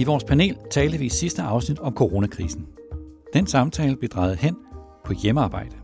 I 0.00 0.04
vores 0.04 0.24
panel 0.24 0.56
talte 0.70 0.98
vi 0.98 1.04
i 1.04 1.08
sidste 1.08 1.42
afsnit 1.42 1.78
om 1.78 1.94
coronakrisen. 1.94 2.66
Den 3.32 3.46
samtale 3.46 3.96
blev 3.96 4.08
drejet 4.08 4.36
hen 4.36 4.56
på 5.04 5.12
hjemmearbejde. 5.12 5.76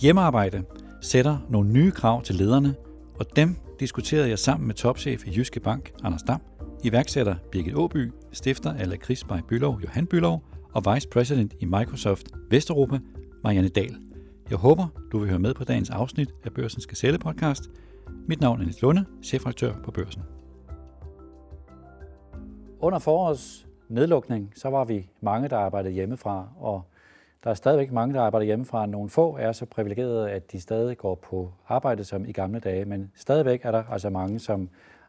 Hjemmearbejde 0.00 0.62
sætter 1.02 1.38
nogle 1.48 1.72
nye 1.72 1.90
krav 1.90 2.22
til 2.22 2.34
lederne, 2.34 2.74
og 3.18 3.36
dem 3.36 3.56
diskuterede 3.80 4.28
jeg 4.28 4.38
sammen 4.38 4.66
med 4.66 4.74
topchef 4.74 5.26
i 5.26 5.30
Jyske 5.36 5.60
Bank, 5.60 5.92
Anders 6.04 6.22
Dam, 6.22 6.40
iværksætter 6.84 7.34
Birgit 7.52 7.74
Åby, 7.74 8.12
stifter 8.32 8.72
af 8.72 8.88
Lakrids 8.88 9.24
by 9.24 9.40
Bylov, 9.48 9.80
Johan 9.82 10.06
Bylov, 10.06 10.42
og 10.72 10.94
vice 10.94 11.08
president 11.08 11.54
i 11.60 11.64
Microsoft 11.64 12.26
Vesteuropa, 12.50 12.98
Marianne 13.44 13.68
Dahl. 13.68 13.96
Jeg 14.50 14.58
håber, 14.58 14.86
du 15.12 15.18
vil 15.18 15.28
høre 15.28 15.38
med 15.38 15.54
på 15.54 15.64
dagens 15.64 15.90
afsnit 15.90 16.34
af 16.44 16.52
Børsens 16.52 16.86
Gazelle 16.86 17.18
podcast. 17.18 17.62
Mit 18.28 18.40
navn 18.40 18.60
er 18.60 18.64
Niels 18.64 18.82
Lunde, 18.82 19.04
chefredaktør 19.22 19.72
på 19.84 19.90
Børsen. 19.90 20.22
Under 22.80 22.98
forårets 22.98 23.67
nedlukning, 23.88 24.52
så 24.56 24.68
var 24.68 24.84
vi 24.84 25.08
mange, 25.20 25.48
der 25.48 25.56
arbejdede 25.56 25.94
hjemmefra, 25.94 26.48
og 26.60 26.82
der 27.44 27.50
er 27.50 27.54
stadigvæk 27.54 27.92
mange, 27.92 28.14
der 28.14 28.22
arbejder 28.22 28.46
hjemmefra. 28.46 28.86
Nogle 28.86 29.10
få 29.10 29.36
er 29.36 29.52
så 29.52 29.66
privilegerede, 29.66 30.30
at 30.30 30.52
de 30.52 30.60
stadig 30.60 30.98
går 30.98 31.14
på 31.14 31.52
arbejde 31.68 32.04
som 32.04 32.24
i 32.24 32.32
gamle 32.32 32.60
dage, 32.60 32.84
men 32.84 33.12
stadigvæk 33.14 33.64
er 33.64 33.70
der 33.70 33.84
altså 33.90 34.10
mange, 34.10 34.38
som 34.38 34.68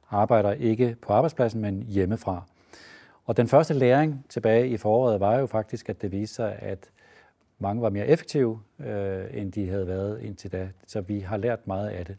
arbejder 0.10 0.52
ikke 0.52 0.96
på 1.02 1.14
arbejdspladsen, 1.14 1.62
men 1.62 1.84
hjemmefra. 1.84 2.44
Og 3.26 3.38
den 3.38 3.48
første 3.48 3.74
læring 3.74 4.26
tilbage 4.30 4.68
i 4.68 4.78
foråret 4.78 5.20
var 5.20 5.40
jo 5.40 5.46
faktisk, 5.46 5.90
at 5.90 6.02
det 6.02 6.12
viste 6.12 6.36
sig, 6.36 6.56
at 6.60 6.90
mange 7.60 7.82
var 7.82 7.90
mere 7.90 8.08
effektive, 8.08 8.60
øh, 8.80 9.26
end 9.32 9.52
de 9.52 9.70
havde 9.70 9.88
været 9.88 10.22
indtil 10.22 10.52
da. 10.52 10.70
Så 10.88 11.02
vi 11.02 11.20
har 11.20 11.38
lært 11.38 11.68
meget 11.68 11.90
af 11.90 12.06
det. 12.06 12.18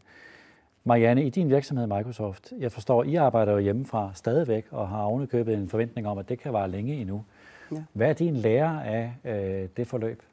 Marianne, 0.83 1.25
i 1.25 1.29
din 1.29 1.49
virksomhed 1.49 1.87
Microsoft, 1.87 2.53
jeg 2.59 2.71
forstår, 2.71 3.03
I 3.03 3.15
arbejder 3.15 3.51
jo 3.51 3.59
hjemmefra 3.59 4.11
stadigvæk 4.13 4.65
og 4.71 4.89
har 4.89 5.03
ovenikøbet 5.03 5.53
en 5.53 5.69
forventning 5.69 6.07
om, 6.07 6.17
at 6.17 6.29
det 6.29 6.39
kan 6.39 6.53
vare 6.53 6.71
længe 6.71 6.95
endnu. 6.95 7.23
Ja. 7.71 7.83
Hvad 7.93 8.09
er 8.09 8.13
din 8.13 8.35
lære 8.35 8.85
af 8.85 9.13
øh, 9.25 9.69
det 9.77 9.87
forløb? 9.87 10.23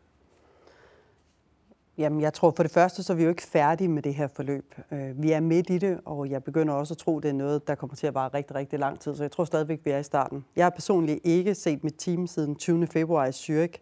Jamen, 1.98 2.20
jeg 2.20 2.34
tror 2.34 2.52
for 2.56 2.62
det 2.62 2.72
første, 2.72 3.02
så 3.02 3.12
er 3.12 3.16
vi 3.16 3.22
jo 3.22 3.28
ikke 3.28 3.42
færdige 3.42 3.88
med 3.88 4.02
det 4.02 4.14
her 4.14 4.28
forløb. 4.28 4.74
Øh, 4.92 5.22
vi 5.22 5.32
er 5.32 5.40
midt 5.40 5.70
i 5.70 5.78
det, 5.78 6.00
og 6.04 6.30
jeg 6.30 6.44
begynder 6.44 6.74
også 6.74 6.94
at 6.94 6.98
tro, 6.98 7.16
at 7.16 7.22
det 7.22 7.28
er 7.28 7.32
noget, 7.32 7.68
der 7.68 7.74
kommer 7.74 7.96
til 7.96 8.06
at 8.06 8.14
vare 8.14 8.30
rigtig, 8.34 8.56
rigtig 8.56 8.78
lang 8.78 9.00
tid. 9.00 9.14
Så 9.14 9.22
jeg 9.22 9.30
tror 9.30 9.44
stadigvæk, 9.44 9.80
vi 9.84 9.90
er 9.90 9.98
i 9.98 10.02
starten. 10.02 10.44
Jeg 10.56 10.64
har 10.64 10.70
personligt 10.70 11.20
ikke 11.24 11.54
set 11.54 11.84
mit 11.84 11.94
team 11.98 12.26
siden 12.26 12.56
20. 12.56 12.86
februar 12.86 13.26
i 13.26 13.30
Zürich. 13.30 13.76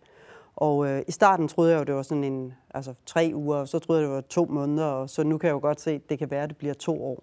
Og 0.56 0.88
øh, 0.88 1.02
i 1.08 1.12
starten 1.12 1.48
troede 1.48 1.72
jeg 1.72 1.78
jo, 1.78 1.84
det 1.84 1.94
var 1.94 2.02
sådan 2.02 2.24
en, 2.24 2.52
altså 2.74 2.94
tre 3.06 3.30
uger, 3.34 3.56
og 3.56 3.68
så 3.68 3.78
troede 3.78 4.00
jeg, 4.00 4.08
det 4.08 4.14
var 4.14 4.20
to 4.20 4.44
måneder, 4.44 4.86
og 4.86 5.10
så 5.10 5.24
nu 5.24 5.38
kan 5.38 5.46
jeg 5.46 5.54
jo 5.54 5.60
godt 5.60 5.80
se, 5.80 5.90
at 5.90 6.10
det 6.10 6.18
kan 6.18 6.30
være, 6.30 6.42
at 6.42 6.48
det 6.48 6.56
bliver 6.56 6.74
to 6.74 7.04
år. 7.04 7.22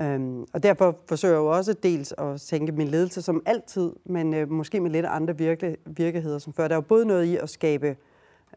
Øhm, 0.00 0.46
og 0.52 0.62
derfor 0.62 0.96
forsøger 1.08 1.34
jeg 1.34 1.40
jo 1.40 1.46
også 1.46 1.72
dels 1.72 2.14
at 2.18 2.40
tænke 2.40 2.72
min 2.72 2.88
ledelse 2.88 3.22
som 3.22 3.42
altid, 3.46 3.92
men 4.04 4.34
øh, 4.34 4.50
måske 4.50 4.80
med 4.80 4.90
lidt 4.90 5.06
andre 5.06 5.38
virke, 5.38 5.76
virkeligheder 5.86 6.38
som 6.38 6.52
før. 6.52 6.68
Der 6.68 6.74
er 6.74 6.76
jo 6.76 6.80
både 6.80 7.06
noget 7.06 7.24
i 7.24 7.36
at 7.36 7.50
skabe 7.50 7.96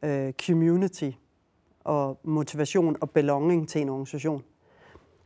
øh, 0.04 0.34
community 0.46 1.10
og 1.84 2.20
motivation 2.24 2.96
og 3.02 3.10
belonging 3.10 3.70
til 3.70 3.82
en 3.82 3.90
organisation. 3.90 4.44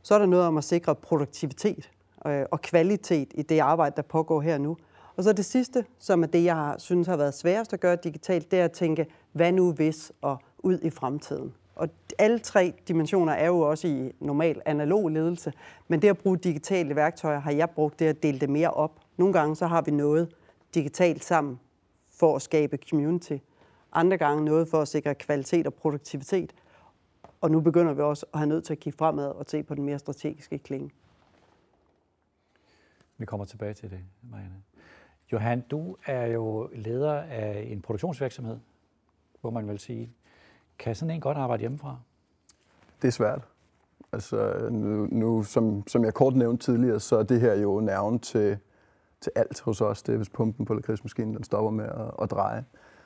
Så 0.02 0.14
er 0.14 0.18
der 0.18 0.26
noget 0.26 0.46
om 0.46 0.56
at 0.56 0.64
sikre 0.64 0.94
produktivitet 0.94 1.90
øh, 2.26 2.44
og 2.50 2.60
kvalitet 2.60 3.28
i 3.34 3.42
det 3.42 3.58
arbejde, 3.58 3.96
der 3.96 4.02
pågår 4.02 4.40
her 4.40 4.58
nu. 4.58 4.76
Og 5.18 5.24
så 5.24 5.32
det 5.32 5.44
sidste, 5.44 5.84
som 5.98 6.22
er 6.22 6.26
det, 6.26 6.44
jeg 6.44 6.54
har, 6.54 6.78
synes 6.78 7.06
har 7.06 7.16
været 7.16 7.34
sværest 7.34 7.72
at 7.72 7.80
gøre 7.80 7.96
digitalt, 7.96 8.50
det 8.50 8.60
er 8.60 8.64
at 8.64 8.72
tænke, 8.72 9.06
hvad 9.32 9.52
nu 9.52 9.72
hvis 9.72 10.12
og 10.22 10.38
ud 10.58 10.78
i 10.82 10.90
fremtiden. 10.90 11.54
Og 11.74 11.88
alle 12.18 12.38
tre 12.38 12.74
dimensioner 12.88 13.32
er 13.32 13.46
jo 13.46 13.60
også 13.60 13.88
i 13.88 14.12
normal 14.20 14.62
analog 14.66 15.08
ledelse, 15.08 15.52
men 15.88 16.02
det 16.02 16.08
at 16.08 16.18
bruge 16.18 16.38
digitale 16.38 16.96
værktøjer 16.96 17.38
har 17.38 17.50
jeg 17.50 17.70
brugt 17.70 17.98
det 17.98 18.06
at 18.06 18.22
dele 18.22 18.40
det 18.40 18.50
mere 18.50 18.70
op. 18.70 19.00
Nogle 19.16 19.32
gange 19.32 19.56
så 19.56 19.66
har 19.66 19.82
vi 19.82 19.90
noget 19.90 20.34
digitalt 20.74 21.24
sammen 21.24 21.60
for 22.08 22.36
at 22.36 22.42
skabe 22.42 22.78
community. 22.90 23.36
Andre 23.92 24.16
gange 24.16 24.44
noget 24.44 24.68
for 24.68 24.82
at 24.82 24.88
sikre 24.88 25.14
kvalitet 25.14 25.66
og 25.66 25.74
produktivitet. 25.74 26.54
Og 27.40 27.50
nu 27.50 27.60
begynder 27.60 27.92
vi 27.92 28.02
også 28.02 28.26
at 28.32 28.38
have 28.38 28.48
nødt 28.48 28.64
til 28.64 28.72
at 28.72 28.80
kigge 28.80 28.96
fremad 28.96 29.26
og 29.26 29.44
se 29.48 29.62
på 29.62 29.74
den 29.74 29.84
mere 29.84 29.98
strategiske 29.98 30.58
klinge. 30.58 30.90
Vi 33.18 33.26
kommer 33.26 33.46
tilbage 33.46 33.74
til 33.74 33.90
det, 33.90 34.00
Marianne. 34.30 34.54
Johan, 35.32 35.60
du 35.60 35.96
er 36.06 36.26
jo 36.26 36.68
leder 36.72 37.12
af 37.12 37.66
en 37.70 37.82
produktionsvirksomhed, 37.82 38.56
hvor 39.40 39.50
man 39.50 39.68
vil 39.68 39.78
sige. 39.78 40.12
Kan 40.78 40.94
sådan 40.94 41.14
en 41.14 41.20
godt 41.20 41.36
arbejde 41.36 41.60
hjemmefra? 41.60 41.96
Det 43.02 43.08
er 43.08 43.12
svært. 43.12 43.48
Altså, 44.12 44.68
nu, 44.70 45.08
nu 45.10 45.42
som, 45.42 45.86
som 45.86 46.04
jeg 46.04 46.14
kort 46.14 46.36
nævnte 46.36 46.64
tidligere, 46.64 47.00
så 47.00 47.16
er 47.16 47.22
det 47.22 47.40
her 47.40 47.54
jo 47.54 47.80
nerven 47.80 48.18
til, 48.18 48.58
til 49.20 49.32
alt 49.36 49.60
hos 49.60 49.80
os. 49.80 50.02
Det 50.02 50.12
er, 50.12 50.16
hvis 50.16 50.28
pumpen 50.28 50.66
på 50.66 50.74
lakridsmaskinen 50.74 51.34
den 51.34 51.44
stopper 51.44 51.70
med 51.70 51.84
at, 51.84 52.10
at 52.22 52.30
dreje. 52.30 52.64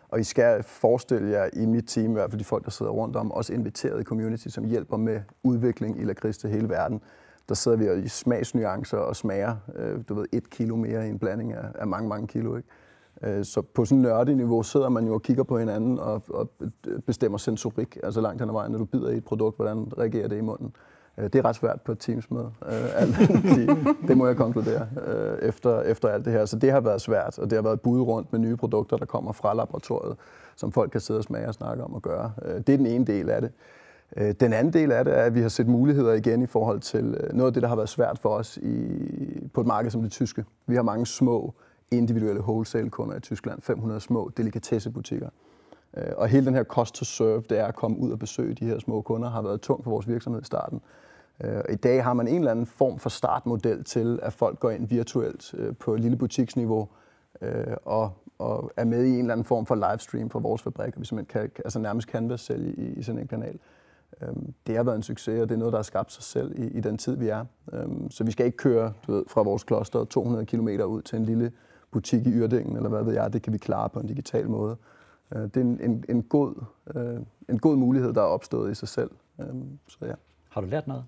Og 0.09 0.21
I 0.21 0.25
skal 0.25 0.63
forestille 0.63 1.31
jer 1.31 1.51
i 1.53 1.67
mit 1.67 1.85
team, 1.87 2.11
i 2.11 2.13
hvert 2.13 2.31
fald 2.31 2.39
de 2.39 2.45
folk, 2.45 2.65
der 2.65 2.71
sidder 2.71 2.93
rundt 2.93 3.17
om, 3.17 3.33
også 3.33 3.53
inviteret 3.53 4.01
i 4.01 4.05
community, 4.05 4.49
som 4.49 4.65
hjælper 4.65 4.97
med 4.97 5.21
udvikling 5.43 6.01
i 6.01 6.05
lakrids 6.05 6.39
til 6.39 6.51
hele 6.51 6.69
verden 6.69 7.03
der 7.49 7.55
sidder 7.55 7.77
vi 7.77 8.05
i 8.05 8.09
smagsnuancer 8.09 8.99
og 8.99 9.17
smager, 9.17 9.57
øh, 9.77 9.99
du 10.09 10.15
ved, 10.15 10.27
et 10.33 10.51
kilo 10.51 10.77
mere 10.77 11.07
i 11.07 11.11
en 11.11 11.19
blanding 11.19 11.53
af, 11.53 11.65
af 11.75 11.87
mange, 11.87 12.09
mange 12.09 12.27
kilo. 12.27 12.57
Ikke? 12.57 12.69
Øh, 13.23 13.45
så 13.45 13.63
på 13.63 13.85
sådan 13.85 13.99
et 13.99 14.03
nørdig 14.03 14.37
niveau 14.37 14.63
sidder 14.63 14.89
man 14.89 15.07
jo 15.07 15.15
og 15.15 15.23
kigger 15.23 15.43
på 15.43 15.59
hinanden 15.59 15.99
og, 15.99 16.23
og 16.29 16.51
bestemmer 17.07 17.39
sensorik, 17.39 17.99
altså 18.03 18.21
langt 18.21 18.41
hen 18.41 18.49
ad 18.49 18.53
vejen, 18.53 18.73
når 18.73 18.79
du 18.79 18.85
bider 18.85 19.11
i 19.11 19.17
et 19.17 19.25
produkt, 19.25 19.57
hvordan 19.57 19.93
reagerer 19.99 20.29
det 20.29 20.37
i 20.39 20.41
munden. 20.41 20.77
Øh, 21.19 21.25
det 21.25 21.35
er 21.35 21.45
ret 21.45 21.57
svært 21.57 21.81
på 21.81 21.93
et 21.93 21.99
Teams-møde, 21.99 22.51
øh, 22.67 24.07
det 24.09 24.17
må 24.17 24.27
jeg 24.27 24.37
konkludere 24.37 24.89
øh, 25.07 25.39
efter, 25.49 25.81
efter 25.81 26.09
alt 26.09 26.25
det 26.25 26.33
her. 26.33 26.45
Så 26.45 26.59
det 26.59 26.73
har 26.73 26.81
været 26.81 27.01
svært, 27.01 27.39
og 27.39 27.51
det 27.51 27.57
har 27.57 27.63
været 27.63 27.81
bud 27.81 28.01
rundt 28.01 28.33
med 28.33 28.41
nye 28.41 28.57
produkter, 28.57 28.97
der 28.97 29.07
kommer 29.07 29.33
fra 29.33 29.55
laboratoriet, 29.55 30.17
som 30.57 30.73
folk 30.73 30.91
kan 30.91 31.01
sidde 31.01 31.21
og 31.21 31.25
smage 31.25 31.49
og 31.49 31.55
snakke 31.55 31.85
om 31.85 31.95
at 31.95 32.03
gøre. 32.03 32.33
Det 32.67 32.69
er 32.69 32.77
den 32.77 32.87
ene 32.87 33.05
del 33.05 33.31
af 33.31 33.41
det. 33.41 33.53
Øh, 34.17 34.35
den 34.41 34.53
anden 34.53 34.73
del 34.73 34.93
af 34.93 35.05
det 35.05 35.19
er, 35.19 35.23
at 35.23 35.35
vi 35.35 35.41
har 35.41 35.49
set 35.49 35.67
muligheder 35.67 36.13
igen 36.13 36.43
i 36.43 36.47
forhold 36.47 36.81
til 36.81 37.17
øh, 37.21 37.33
noget 37.33 37.47
af 37.47 37.53
det, 37.55 37.63
der 37.63 37.69
har 37.69 37.77
været 37.77 37.89
svært 37.89 38.19
for 38.19 38.29
os 38.29 38.57
i, 38.57 39.49
på 39.55 39.61
et 39.61 39.67
marked 39.67 39.91
som 39.91 40.03
det 40.03 40.11
tyske. 40.11 40.45
Vi 40.67 40.75
har 40.75 40.83
mange 40.83 41.07
små 41.07 41.55
individuelle 41.91 42.41
wholesale-kunder 42.41 43.17
i 43.17 43.21
Tyskland, 43.21 43.63
500 43.63 44.01
små 44.01 44.31
delikatessebutikker. 44.37 45.29
Øh, 45.97 46.13
og 46.17 46.29
hele 46.29 46.47
den 46.47 46.55
her 46.55 46.65
cost 46.65 46.95
to 46.95 47.05
serve, 47.05 47.43
det 47.51 47.59
er 47.59 47.67
at 47.67 47.75
komme 47.75 47.99
ud 47.99 48.11
og 48.11 48.19
besøge 48.19 48.55
de 48.55 48.65
her 48.65 48.79
små 48.79 49.03
kunder, 49.03 49.31
har 49.31 49.43
været 49.43 49.61
tungt 49.61 49.85
for 49.85 49.91
vores 49.91 50.09
virksomhed 50.09 50.43
i 50.43 50.45
starten. 50.45 50.81
I 51.71 51.75
dag 51.75 52.05
har 52.05 52.13
man 52.13 52.29
en 52.29 52.39
eller 52.39 52.51
anden 52.51 52.67
form 52.67 52.99
for 52.99 53.11
startmodel 53.11 53.85
til, 53.85 54.19
at 54.23 54.33
folk 54.33 54.61
går 54.61 54.71
ind 54.71 54.89
virtuelt 54.89 55.55
på 55.79 55.95
et 55.95 56.01
lille 56.01 56.17
butiksniveau 56.17 56.89
og, 57.85 58.11
og 58.39 58.73
er 58.77 58.85
med 58.85 59.05
i 59.05 59.13
en 59.13 59.19
eller 59.19 59.33
anden 59.33 59.45
form 59.45 59.67
for 59.67 59.75
livestream 59.75 60.31
fra 60.31 60.39
vores 60.39 60.63
fabrik, 60.63 60.95
og 60.95 61.01
vi 61.01 61.07
simpelthen 61.07 61.41
kan, 61.41 61.63
altså 61.65 61.79
nærmest 61.79 62.09
canvas 62.09 62.41
sælge 62.41 62.73
i, 62.73 62.99
i 62.99 63.03
sådan 63.03 63.21
en 63.21 63.29
kanal. 63.29 63.59
Øhm, 64.21 64.55
det 64.67 64.77
har 64.77 64.83
været 64.83 64.97
en 64.97 65.03
succes, 65.03 65.41
og 65.41 65.49
det 65.49 65.55
er 65.55 65.59
noget, 65.59 65.73
der 65.73 65.79
har 65.79 65.83
skabt 65.83 66.13
sig 66.13 66.23
selv 66.23 66.59
i, 66.59 66.67
i 66.67 66.81
den 66.81 66.99
tid, 66.99 67.17
vi 67.17 67.29
er. 67.29 67.45
Øhm, 67.73 68.11
så 68.11 68.25
vi 68.25 68.31
skal 68.31 68.47
ikke 68.47 68.59
køre 68.59 68.93
du 69.07 69.13
ved, 69.13 69.25
fra 69.29 69.43
vores 69.43 69.65
kloster 69.65 70.05
200 70.05 70.47
km 70.47 70.69
ud 70.69 71.03
til 71.03 71.19
en 71.19 71.25
lille 71.25 71.53
butik 71.91 72.27
i 72.27 72.31
Yrdingen, 72.31 72.77
eller 72.77 72.89
hvad 72.89 73.03
ved 73.03 73.15
jeg. 73.15 73.33
Det 73.33 73.43
kan 73.43 73.53
vi 73.53 73.59
klare 73.59 73.89
på 73.89 74.01
en 74.01 74.07
digital 74.07 74.49
måde. 74.49 74.77
Øh, 75.35 75.43
det 75.43 75.57
er 75.57 75.61
en, 75.61 75.81
en, 75.81 76.05
en, 76.09 76.23
god, 76.23 76.55
øh, 76.95 77.21
en 77.49 77.59
god 77.59 77.77
mulighed, 77.77 78.13
der 78.13 78.21
er 78.21 78.27
opstået 78.27 78.71
i 78.71 78.75
sig 78.75 78.89
selv. 78.89 79.11
Øhm, 79.41 79.79
så 79.89 79.99
ja. 80.03 80.15
Har 80.49 80.61
du 80.61 80.67
lært 80.67 80.87
noget? 80.87 81.05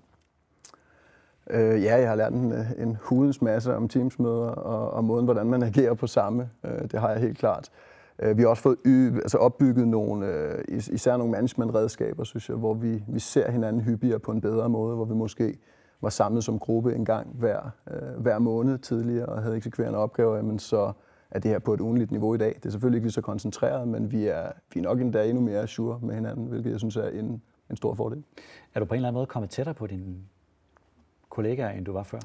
Øh, 1.49 1.83
ja, 1.83 1.99
jeg 1.99 2.09
har 2.09 2.15
lært 2.15 2.33
en, 2.33 2.53
en 2.77 2.97
hulens 3.01 3.41
masse 3.41 3.75
om 3.75 3.87
teamsmøder 3.87 4.47
og, 4.47 4.91
og 4.91 5.03
måden, 5.03 5.25
hvordan 5.25 5.47
man 5.47 5.63
agerer 5.63 5.93
på 5.93 6.07
samme. 6.07 6.49
det 6.91 6.99
har 6.99 7.09
jeg 7.09 7.19
helt 7.19 7.37
klart. 7.37 7.71
Øh, 8.19 8.37
vi 8.37 8.41
har 8.41 8.49
også 8.49 8.63
fået 8.63 8.77
y- 8.87 9.15
altså 9.15 9.37
opbygget 9.37 9.87
nogle, 9.87 10.27
øh, 10.27 10.63
især 10.67 11.17
nogle 11.17 11.31
managementredskaber, 11.31 12.23
synes 12.23 12.49
jeg, 12.49 12.57
hvor 12.57 12.73
vi, 12.73 13.03
vi 13.07 13.19
ser 13.19 13.51
hinanden 13.51 13.81
hyppigere 13.81 14.19
på 14.19 14.31
en 14.31 14.41
bedre 14.41 14.69
måde, 14.69 14.95
hvor 14.95 15.05
vi 15.05 15.13
måske 15.13 15.57
var 16.01 16.09
samlet 16.09 16.43
som 16.43 16.59
gruppe 16.59 16.95
en 16.95 17.05
gang 17.05 17.27
hver, 17.33 17.69
øh, 17.91 18.21
hver 18.21 18.39
måned 18.39 18.77
tidligere 18.77 19.25
og 19.25 19.41
havde 19.41 19.55
eksekverende 19.57 19.99
opgaver, 19.99 20.41
men 20.41 20.59
så 20.59 20.91
er 21.31 21.39
det 21.39 21.51
her 21.51 21.59
på 21.59 21.73
et 21.73 21.81
ugenligt 21.81 22.11
niveau 22.11 22.35
i 22.35 22.37
dag. 22.37 22.53
Det 22.55 22.65
er 22.65 22.69
selvfølgelig 22.69 22.97
ikke 22.97 23.05
lige 23.05 23.13
så 23.13 23.21
koncentreret, 23.21 23.87
men 23.87 24.11
vi 24.11 24.27
er, 24.27 24.51
vi 24.73 24.79
er 24.79 24.83
nok 24.83 25.01
endda 25.01 25.29
endnu 25.29 25.43
mere 25.43 25.67
sure 25.67 25.99
med 26.01 26.15
hinanden, 26.15 26.45
hvilket 26.45 26.71
jeg 26.71 26.79
synes 26.79 26.95
er 26.95 27.09
en, 27.09 27.41
en 27.69 27.75
stor 27.75 27.93
fordel. 27.93 28.23
Er 28.75 28.79
du 28.79 28.85
på 28.85 28.93
en 28.93 28.97
eller 28.97 29.07
anden 29.07 29.17
måde 29.17 29.25
kommet 29.25 29.49
tættere 29.49 29.75
på 29.75 29.87
dine 29.87 30.15
kollegaer, 31.29 31.69
end 31.69 31.85
du 31.85 31.93
var 31.93 32.03
før? 32.03 32.19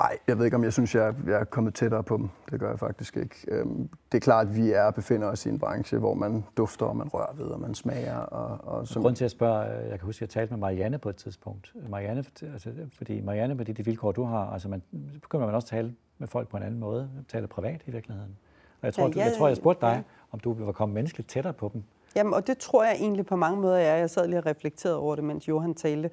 Nej, 0.00 0.18
jeg 0.26 0.38
ved 0.38 0.44
ikke, 0.44 0.56
om 0.56 0.64
jeg 0.64 0.72
synes, 0.72 0.94
jeg, 0.94 1.14
jeg 1.26 1.40
er 1.40 1.44
kommet 1.44 1.74
tættere 1.74 2.02
på 2.02 2.16
dem. 2.16 2.28
Det 2.50 2.60
gør 2.60 2.68
jeg 2.70 2.78
faktisk 2.78 3.16
ikke. 3.16 3.34
Øhm, 3.48 3.88
det 4.12 4.18
er 4.18 4.20
klart, 4.20 4.46
at 4.46 4.56
vi 4.56 4.72
er 4.72 4.90
befinder 4.90 5.28
os 5.28 5.46
i 5.46 5.48
en 5.48 5.58
branche, 5.58 5.98
hvor 5.98 6.14
man 6.14 6.44
dufter, 6.56 6.86
og 6.86 6.96
man 6.96 7.08
rører 7.08 7.34
ved, 7.34 7.46
og 7.46 7.60
man 7.60 7.74
smager. 7.74 8.16
Og, 8.16 8.74
og 8.74 8.88
som... 8.88 9.02
Grunden 9.02 9.16
til 9.16 9.24
at 9.24 9.30
spørge, 9.30 9.66
øh, 9.66 9.90
jeg 9.90 9.98
kan 9.98 10.06
huske, 10.06 10.18
at 10.18 10.20
jeg 10.20 10.28
talte 10.28 10.52
med 10.52 10.58
Marianne 10.60 10.98
på 10.98 11.08
et 11.08 11.16
tidspunkt. 11.16 11.72
Marianne, 11.88 12.24
altså, 12.42 12.70
fordi 12.92 13.20
Marianne, 13.20 13.54
med 13.54 13.64
de, 13.64 13.72
de 13.72 13.84
vilkår, 13.84 14.12
du 14.12 14.24
har, 14.24 14.50
altså 14.52 14.68
man, 14.68 14.82
begynder 15.22 15.46
man 15.46 15.54
også 15.54 15.66
at 15.66 15.70
tale 15.70 15.94
med 16.18 16.28
folk 16.28 16.48
på 16.48 16.56
en 16.56 16.62
anden 16.62 16.80
måde. 16.80 17.10
Tale 17.28 17.46
privat 17.46 17.82
i 17.86 17.90
virkeligheden. 17.90 18.36
Og 18.80 18.86
jeg 18.86 18.94
tror, 18.94 19.02
ja, 19.02 19.08
ja, 19.08 19.14
du, 19.14 19.20
jeg, 19.20 19.32
tror, 19.38 19.48
jeg 19.48 19.56
spurgte 19.56 19.86
dig, 19.86 19.92
ja. 19.92 20.02
om 20.32 20.40
du 20.40 20.64
var 20.64 20.72
kommet 20.72 20.94
menneskeligt 20.94 21.28
tættere 21.28 21.52
på 21.52 21.70
dem. 21.72 21.82
Jamen, 22.16 22.34
og 22.34 22.46
det 22.46 22.58
tror 22.58 22.84
jeg 22.84 22.94
egentlig 22.94 23.26
på 23.26 23.36
mange 23.36 23.60
måder 23.60 23.76
er. 23.76 23.96
Jeg 23.96 24.10
sad 24.10 24.28
lige 24.28 24.38
og 24.38 24.46
reflekterede 24.46 24.98
over 24.98 25.14
det, 25.14 25.24
mens 25.24 25.48
Johan 25.48 25.74
talte. 25.74 26.10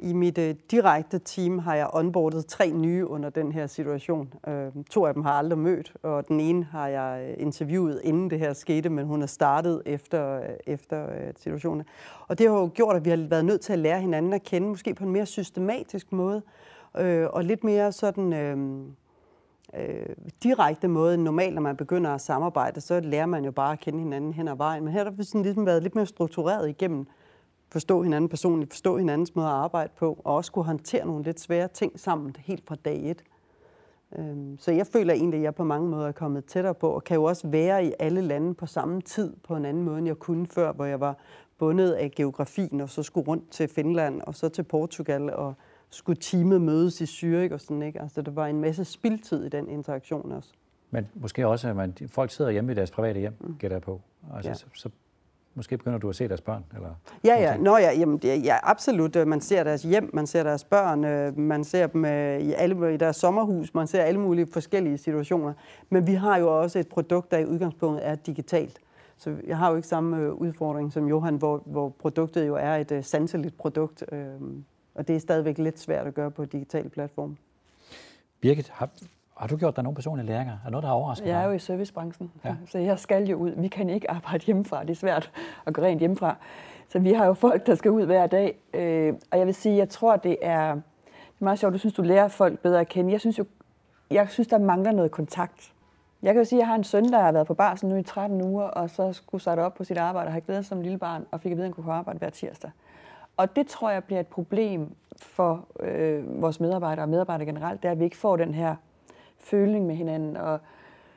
I 0.00 0.12
mit 0.12 0.38
øh, 0.38 0.54
direkte 0.70 1.18
team 1.18 1.58
har 1.58 1.74
jeg 1.74 1.90
onboardet 1.92 2.46
tre 2.46 2.70
nye 2.70 3.06
under 3.06 3.30
den 3.30 3.52
her 3.52 3.66
situation. 3.66 4.34
Øh, 4.48 4.72
to 4.90 5.06
af 5.06 5.14
dem 5.14 5.22
har 5.22 5.30
jeg 5.30 5.38
aldrig 5.38 5.58
mødt, 5.58 5.92
og 6.02 6.28
den 6.28 6.40
ene 6.40 6.64
har 6.64 6.88
jeg 6.88 7.28
øh, 7.28 7.42
interviewet 7.42 8.00
inden 8.04 8.30
det 8.30 8.38
her 8.38 8.52
skete, 8.52 8.88
men 8.88 9.06
hun 9.06 9.22
er 9.22 9.26
startet 9.26 9.82
efter, 9.86 10.40
øh, 10.40 10.48
efter 10.66 11.10
øh, 11.10 11.32
situationen. 11.36 11.84
Og 12.28 12.38
det 12.38 12.50
har 12.50 12.58
jo 12.58 12.70
gjort, 12.74 12.96
at 12.96 13.04
vi 13.04 13.10
har 13.10 13.26
været 13.30 13.44
nødt 13.44 13.60
til 13.60 13.72
at 13.72 13.78
lære 13.78 14.00
hinanden 14.00 14.32
at 14.32 14.42
kende, 14.42 14.68
måske 14.68 14.94
på 14.94 15.04
en 15.04 15.10
mere 15.10 15.26
systematisk 15.26 16.12
måde, 16.12 16.42
øh, 16.98 17.26
og 17.32 17.44
lidt 17.44 17.64
mere 17.64 17.92
sådan... 17.92 18.32
Øh, 18.32 18.86
øh, 19.74 20.06
direkte 20.42 20.88
måde 20.88 21.14
end 21.14 21.22
normalt, 21.22 21.54
når 21.54 21.62
man 21.62 21.76
begynder 21.76 22.10
at 22.10 22.20
samarbejde, 22.20 22.80
så 22.80 23.00
lærer 23.00 23.26
man 23.26 23.44
jo 23.44 23.50
bare 23.50 23.72
at 23.72 23.80
kende 23.80 23.98
hinanden 23.98 24.32
hen 24.32 24.48
ad 24.48 24.56
vejen. 24.56 24.84
Men 24.84 24.92
her 24.92 25.04
har 25.04 25.10
vi 25.10 25.24
sådan 25.24 25.42
ligesom 25.42 25.66
været 25.66 25.82
lidt 25.82 25.94
mere 25.94 26.06
struktureret 26.06 26.68
igennem 26.68 27.06
forstå 27.70 28.02
hinanden 28.02 28.28
personligt, 28.28 28.72
forstå 28.72 28.96
hinandens 28.96 29.34
måde 29.34 29.46
at 29.46 29.52
arbejde 29.52 29.90
på, 29.96 30.20
og 30.24 30.34
også 30.34 30.52
kunne 30.52 30.64
håndtere 30.64 31.06
nogle 31.06 31.24
lidt 31.24 31.40
svære 31.40 31.68
ting 31.68 32.00
sammen 32.00 32.36
helt 32.38 32.66
fra 32.66 32.74
dag 32.74 33.10
et. 33.10 33.24
Øhm, 34.18 34.58
så 34.58 34.72
jeg 34.72 34.86
føler 34.86 35.14
egentlig, 35.14 35.38
at 35.38 35.44
jeg 35.44 35.54
på 35.54 35.64
mange 35.64 35.88
måder 35.88 36.08
er 36.08 36.12
kommet 36.12 36.44
tættere 36.44 36.74
på, 36.74 36.88
og 36.88 37.04
kan 37.04 37.14
jo 37.14 37.24
også 37.24 37.48
være 37.48 37.84
i 37.84 37.92
alle 37.98 38.20
lande 38.20 38.54
på 38.54 38.66
samme 38.66 39.00
tid, 39.00 39.36
på 39.44 39.56
en 39.56 39.64
anden 39.64 39.82
måde, 39.82 39.98
end 39.98 40.06
jeg 40.06 40.16
kunne 40.16 40.46
før, 40.46 40.72
hvor 40.72 40.84
jeg 40.84 41.00
var 41.00 41.16
bundet 41.58 41.92
af 41.92 42.10
geografien, 42.10 42.80
og 42.80 42.88
så 42.88 43.02
skulle 43.02 43.28
rundt 43.28 43.50
til 43.50 43.68
Finland, 43.68 44.20
og 44.20 44.34
så 44.34 44.48
til 44.48 44.62
Portugal, 44.62 45.30
og 45.30 45.54
skulle 45.90 46.16
teamet 46.20 46.60
mødes 46.60 47.00
i 47.00 47.04
Zürich 47.04 47.52
og 47.52 47.60
sådan, 47.60 47.82
ikke? 47.82 48.02
Altså, 48.02 48.22
der 48.22 48.30
var 48.30 48.46
en 48.46 48.60
masse 48.60 48.84
spildtid 48.84 49.44
i 49.44 49.48
den 49.48 49.68
interaktion 49.68 50.32
også. 50.32 50.50
Men 50.90 51.08
måske 51.14 51.46
også, 51.46 51.68
at 51.68 51.76
man, 51.76 51.94
folk 52.08 52.30
sidder 52.30 52.50
hjemme 52.50 52.72
i 52.72 52.74
deres 52.74 52.90
private 52.90 53.20
hjem, 53.20 53.34
mm. 53.40 53.56
gætter 53.58 53.74
jeg 53.74 53.82
på. 53.82 54.00
Altså, 54.34 54.50
ja. 54.50 54.54
så, 54.54 54.66
så 54.74 54.88
måske 55.54 55.78
begynder 55.78 55.98
du 55.98 56.08
at 56.08 56.16
se 56.16 56.28
deres 56.28 56.40
børn? 56.40 56.64
Eller 56.74 56.88
ja, 57.24 57.34
ja. 57.40 57.56
Nå, 57.56 57.76
ja, 57.76 57.92
jamen, 57.92 58.18
det, 58.18 58.44
ja, 58.44 58.56
absolut. 58.62 59.28
Man 59.28 59.40
ser 59.40 59.64
deres 59.64 59.82
hjem, 59.82 60.10
man 60.12 60.26
ser 60.26 60.42
deres 60.42 60.64
børn, 60.64 61.04
øh, 61.04 61.38
man 61.38 61.64
ser 61.64 61.86
dem 61.86 62.04
øh, 62.04 62.40
i, 62.40 62.52
alle, 62.52 62.94
i 62.94 62.96
deres 62.96 63.16
sommerhus, 63.16 63.74
man 63.74 63.86
ser 63.86 64.02
alle 64.02 64.20
mulige 64.20 64.46
forskellige 64.52 64.98
situationer. 64.98 65.52
Men 65.90 66.06
vi 66.06 66.14
har 66.14 66.36
jo 66.36 66.60
også 66.60 66.78
et 66.78 66.88
produkt, 66.88 67.30
der 67.30 67.38
i 67.38 67.46
udgangspunktet 67.46 68.06
er 68.06 68.14
digitalt. 68.14 68.80
Så 69.16 69.36
jeg 69.46 69.58
har 69.58 69.70
jo 69.70 69.76
ikke 69.76 69.88
samme 69.88 70.18
øh, 70.18 70.32
udfordring 70.32 70.92
som 70.92 71.08
Johan, 71.08 71.36
hvor, 71.36 71.62
hvor 71.66 71.88
produktet 71.88 72.46
jo 72.46 72.54
er 72.54 72.74
et 72.74 73.04
sanseligt 73.06 73.58
produkt. 73.58 74.04
Og 74.98 75.08
det 75.08 75.16
er 75.16 75.20
stadigvæk 75.20 75.58
lidt 75.58 75.80
svært 75.80 76.06
at 76.06 76.14
gøre 76.14 76.30
på 76.30 76.44
digitale 76.44 76.88
platforme. 76.88 77.36
Birgit, 78.40 78.68
har, 78.68 78.88
har 79.36 79.46
du 79.46 79.56
gjort 79.56 79.76
dig 79.76 79.84
nogle 79.84 79.94
personlige 79.94 80.26
læringer? 80.26 80.58
Er 80.66 80.70
noget, 80.70 80.82
der 80.82 80.88
har 80.88 80.96
overrasket 80.96 81.26
dig? 81.26 81.32
Jeg 81.32 81.42
er 81.42 81.46
jo 81.46 81.52
i 81.52 81.58
servicebranchen, 81.58 82.32
ja. 82.44 82.54
så 82.66 82.78
jeg 82.78 82.98
skal 82.98 83.28
jo 83.28 83.36
ud. 83.36 83.50
Vi 83.50 83.68
kan 83.68 83.90
ikke 83.90 84.10
arbejde 84.10 84.44
hjemmefra. 84.44 84.82
Det 84.82 84.90
er 84.90 84.94
svært 84.94 85.30
at 85.66 85.74
gå 85.74 85.82
rent 85.82 85.98
hjemmefra. 85.98 86.36
Så 86.88 86.98
vi 86.98 87.12
har 87.12 87.26
jo 87.26 87.34
folk, 87.34 87.66
der 87.66 87.74
skal 87.74 87.90
ud 87.90 88.06
hver 88.06 88.26
dag. 88.26 88.58
Øh, 88.74 89.14
og 89.30 89.38
jeg 89.38 89.46
vil 89.46 89.54
sige, 89.54 89.76
jeg 89.76 89.88
tror, 89.88 90.16
det 90.16 90.36
er, 90.42 90.74
det 90.74 91.40
er 91.40 91.44
meget 91.44 91.58
sjovt. 91.58 91.72
Du 91.72 91.78
synes, 91.78 91.94
du 91.94 92.02
lærer 92.02 92.28
folk 92.28 92.58
bedre 92.58 92.80
at 92.80 92.88
kende. 92.88 93.12
Jeg 93.12 93.20
synes 93.20 93.38
jo, 93.38 93.44
jeg 94.10 94.28
synes, 94.28 94.48
der 94.48 94.58
mangler 94.58 94.92
noget 94.92 95.10
kontakt. 95.10 95.72
Jeg 96.22 96.34
kan 96.34 96.40
jo 96.40 96.44
sige, 96.44 96.58
at 96.58 96.60
jeg 96.60 96.66
har 96.66 96.74
en 96.74 96.84
søn, 96.84 97.12
der 97.12 97.20
har 97.20 97.32
været 97.32 97.46
på 97.46 97.54
barsel 97.54 97.88
nu 97.88 97.96
i 97.96 98.02
13 98.02 98.42
uger, 98.42 98.64
og 98.64 98.90
så 98.90 99.12
skulle 99.12 99.40
starte 99.40 99.60
op 99.60 99.74
på 99.74 99.84
sit 99.84 99.98
arbejde 99.98 100.28
og 100.28 100.32
har 100.32 100.40
glædet 100.40 100.64
sig 100.64 100.68
som 100.68 100.80
lille 100.80 100.98
barn, 100.98 101.26
og 101.30 101.40
fik 101.40 101.52
at 101.52 101.56
vide, 101.56 101.66
at 101.66 101.74
han 101.74 101.82
kunne 101.82 101.92
arbejde 101.92 102.18
hver 102.18 102.30
tirsdag. 102.30 102.70
Og 103.38 103.56
det 103.56 103.66
tror 103.66 103.90
jeg 103.90 104.04
bliver 104.04 104.20
et 104.20 104.26
problem 104.26 104.94
for 105.22 105.66
øh, 105.80 106.42
vores 106.42 106.60
medarbejdere 106.60 107.04
og 107.04 107.08
medarbejdere 107.08 107.46
generelt, 107.46 107.82
det 107.82 107.88
er, 107.88 107.92
at 107.92 107.98
vi 107.98 108.04
ikke 108.04 108.16
får 108.16 108.36
den 108.36 108.54
her 108.54 108.76
føling 109.38 109.86
med 109.86 109.94
hinanden, 109.94 110.36
og, 110.36 110.58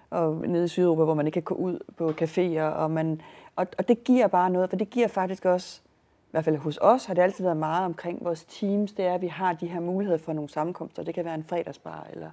og 0.10 0.36
nede 0.36 0.66
i 0.66 0.68
Sydeuropa, 0.68 1.04
hvor 1.04 1.14
man 1.14 1.26
ikke 1.26 1.42
kan 1.42 1.44
gå 1.44 1.56
ud 1.56 1.80
på 1.98 2.10
caféer, 2.22 2.62
og, 2.62 2.92
man, 2.92 3.22
og, 3.56 3.68
og 3.78 3.88
det 3.88 4.04
giver 4.04 4.28
bare 4.28 4.50
noget, 4.50 4.70
for 4.70 4.78
det 4.78 4.90
giver 4.90 5.08
faktisk 5.08 5.46
også, 5.46 5.82
i 6.28 6.32
hvert 6.32 6.46
fald 6.46 6.58
hos 6.58 6.80
os, 6.82 7.06
har 7.06 7.14
det 7.14 7.22
altid 7.22 7.44
været 7.44 7.58
meget 7.58 7.86
omkring 7.86 8.26
vores 8.26 8.44
teams, 8.44 8.94
det 8.94 9.06
er, 9.06 9.14
at 9.14 9.22
vi 9.22 9.28
har 9.28 9.54
de 9.54 9.68
her 9.68 9.80
muligheder 9.80 10.20
for 10.20 10.34
nogle 10.34 10.50
sammenkomster. 10.50 11.04
Det 11.04 11.16
kan 11.16 11.26
være 11.26 11.36
en 11.36 11.44
fredagsbar, 11.44 12.08
eller... 12.14 12.30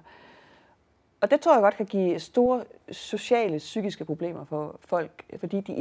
Og 1.21 1.31
det 1.31 1.41
tror 1.41 1.53
jeg 1.53 1.61
godt 1.61 1.75
kan 1.75 1.85
give 1.85 2.19
store 2.19 2.63
sociale, 2.91 3.57
psykiske 3.57 4.05
problemer 4.05 4.45
for 4.45 4.75
folk, 4.79 5.23
fordi 5.39 5.61
de 5.61 5.73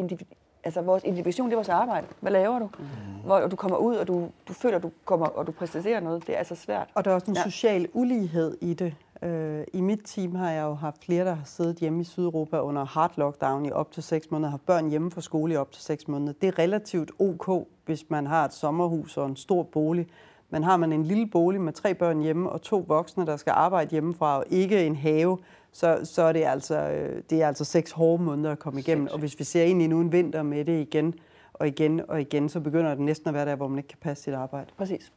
altså 0.68 0.82
vores 0.82 1.04
individuation, 1.04 1.46
det 1.46 1.52
er 1.52 1.56
vores 1.56 1.68
arbejde. 1.68 2.06
Hvad 2.20 2.32
laver 2.32 2.58
du? 2.58 2.68
Mm. 2.78 2.84
Hvor 3.24 3.40
du 3.40 3.56
kommer 3.56 3.76
ud, 3.76 3.96
og 3.96 4.08
du, 4.08 4.28
du 4.48 4.52
føler, 4.52 4.78
du 4.78 4.90
kommer, 5.04 5.26
og 5.26 5.46
du 5.46 5.52
præsterer 5.52 6.00
noget. 6.00 6.26
Det 6.26 6.34
er 6.34 6.38
altså 6.38 6.54
svært. 6.54 6.88
Og 6.94 7.04
der 7.04 7.10
er 7.10 7.14
også 7.14 7.30
en 7.30 7.36
ja. 7.36 7.42
social 7.42 7.88
ulighed 7.92 8.56
i 8.60 8.74
det. 8.74 8.94
Øh, 9.22 9.64
I 9.72 9.80
mit 9.80 10.00
team 10.04 10.34
har 10.34 10.50
jeg 10.50 10.62
jo 10.62 10.74
haft 10.74 11.04
flere, 11.04 11.24
der 11.24 11.34
har 11.34 11.44
siddet 11.44 11.76
hjemme 11.76 12.00
i 12.00 12.04
Sydeuropa 12.04 12.60
under 12.60 12.84
hard 12.84 13.12
lockdown 13.16 13.66
i 13.66 13.70
op 13.70 13.92
til 13.92 14.02
6 14.02 14.30
måneder, 14.30 14.50
har 14.50 14.60
børn 14.66 14.90
hjemme 14.90 15.10
fra 15.10 15.20
skole 15.20 15.54
i 15.54 15.56
op 15.56 15.72
til 15.72 15.82
6 15.82 16.08
måneder. 16.08 16.32
Det 16.40 16.46
er 16.46 16.58
relativt 16.58 17.10
ok, 17.18 17.66
hvis 17.84 18.04
man 18.08 18.26
har 18.26 18.44
et 18.44 18.52
sommerhus 18.52 19.16
og 19.16 19.26
en 19.26 19.36
stor 19.36 19.62
bolig. 19.62 20.06
Men 20.50 20.64
har 20.64 20.76
man 20.76 20.92
en 20.92 21.02
lille 21.02 21.26
bolig 21.26 21.60
med 21.60 21.72
tre 21.72 21.94
børn 21.94 22.20
hjemme 22.20 22.50
og 22.50 22.62
to 22.62 22.84
voksne, 22.88 23.26
der 23.26 23.36
skal 23.36 23.52
arbejde 23.56 23.90
hjemmefra, 23.90 24.38
og 24.38 24.44
ikke 24.50 24.86
en 24.86 24.96
have, 24.96 25.38
så, 25.72 26.00
så 26.04 26.22
er 26.22 26.32
det 26.32 26.44
altså, 26.44 26.78
øh, 26.78 27.22
det 27.30 27.42
er 27.42 27.48
altså 27.48 27.64
seks 27.64 27.90
hårde 27.90 28.22
måneder 28.22 28.52
at 28.52 28.58
komme 28.58 28.80
igennem. 28.80 29.08
Og 29.10 29.18
hvis 29.18 29.38
vi 29.38 29.44
ser 29.44 29.64
ind 29.64 29.82
i 29.82 29.86
nu 29.86 30.00
en 30.00 30.12
vinter 30.12 30.42
med 30.42 30.64
det 30.64 30.80
igen 30.80 31.14
og 31.52 31.68
igen 31.68 32.00
og 32.08 32.20
igen, 32.20 32.48
så 32.48 32.60
begynder 32.60 32.90
det 32.90 33.00
næsten 33.00 33.28
at 33.28 33.34
være 33.34 33.46
der, 33.46 33.56
hvor 33.56 33.68
man 33.68 33.78
ikke 33.78 33.88
kan 33.88 33.98
passe 34.00 34.24
sit 34.24 34.34
arbejde. 34.34 34.70
Præcis. 34.76 35.12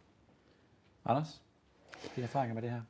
Anders, 1.06 1.42
dine 2.16 2.24
erfaringer 2.24 2.54
med 2.54 2.62
det 2.62 2.70
her? 2.70 2.82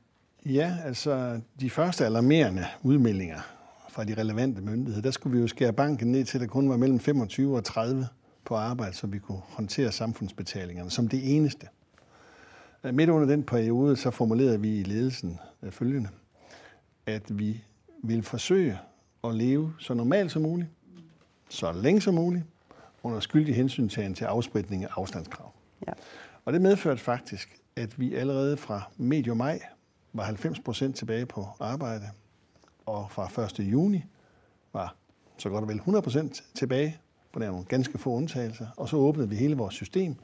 Ja, 0.45 0.77
altså 0.85 1.39
de 1.59 1.69
første 1.69 2.05
alarmerende 2.05 2.65
udmeldinger 2.83 3.39
fra 3.89 4.03
de 4.03 4.13
relevante 4.13 4.61
myndigheder, 4.61 5.01
der 5.01 5.11
skulle 5.11 5.35
vi 5.35 5.41
jo 5.41 5.47
skære 5.47 5.73
banken 5.73 6.11
ned 6.11 6.25
til, 6.25 6.37
at 6.37 6.41
der 6.41 6.47
kun 6.47 6.69
var 6.69 6.77
mellem 6.77 6.99
25 6.99 7.55
og 7.55 7.63
30 7.63 8.07
på 8.45 8.55
arbejde, 8.55 8.95
så 8.95 9.07
vi 9.07 9.19
kunne 9.19 9.41
håndtere 9.49 9.91
samfundsbetalingerne 9.91 10.89
som 10.89 11.07
det 11.07 11.35
eneste. 11.35 11.67
Midt 12.91 13.09
under 13.09 13.27
den 13.27 13.43
periode, 13.43 13.95
så 13.95 14.11
formulerede 14.11 14.61
vi 14.61 14.79
i 14.79 14.83
ledelsen 14.83 15.39
øh, 15.63 15.71
følgende, 15.71 16.09
at 17.06 17.39
vi 17.39 17.63
vil 18.03 18.24
forsøge 18.24 18.80
at 19.24 19.36
leve 19.36 19.74
så 19.80 19.94
normalt 19.94 20.31
som 20.31 20.42
muligt, 20.42 20.69
så 21.50 21.71
længe 21.71 22.01
som 22.01 22.13
muligt, 22.13 22.44
under 23.03 23.19
skyldig 23.19 23.56
hensyntagen 23.56 24.13
til 24.13 24.25
afspritning 24.25 24.83
af 24.83 24.88
afstandskrav. 24.92 25.53
Ja. 25.88 25.94
Og 26.45 26.53
det 26.53 26.62
medførte 26.62 27.01
faktisk, 27.01 27.59
at 27.75 28.00
vi 28.00 28.15
allerede 28.15 28.57
fra 28.57 28.92
medio 28.98 29.33
maj 29.33 29.59
var 30.13 30.24
90 30.24 30.59
procent 30.59 30.95
tilbage 30.95 31.25
på 31.25 31.48
arbejde, 31.59 32.06
og 32.86 33.12
fra 33.12 33.44
1. 33.44 33.59
juni 33.59 34.04
var 34.74 34.95
så 35.38 35.50
godt 35.50 35.62
og 35.62 35.68
vel 35.68 35.75
100 35.75 36.01
procent 36.01 36.44
tilbage, 36.56 36.97
på 37.33 37.39
der 37.39 37.47
nogle 37.47 37.65
ganske 37.65 37.97
få 37.97 38.09
undtagelser, 38.09 38.68
og 38.77 38.89
så 38.89 38.97
åbnede 38.97 39.30
vi 39.30 39.36
hele 39.36 39.57
vores 39.57 39.75
system 39.75 40.16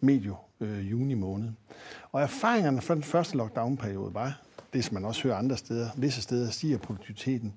medio 0.00 0.36
øh, 0.60 0.90
juni 0.90 1.14
måned. 1.14 1.48
Og 2.12 2.22
erfaringerne 2.22 2.80
fra 2.80 2.94
den 2.94 3.02
første 3.02 3.36
lockdown-periode 3.36 4.14
var, 4.14 4.40
det 4.74 4.84
som 4.84 4.94
man 4.94 5.04
også 5.04 5.22
hører 5.22 5.36
andre 5.36 5.56
steder, 5.56 5.88
visse 5.96 6.22
steder 6.22 6.50
stiger 6.50 6.78
produktiviteten, 6.78 7.54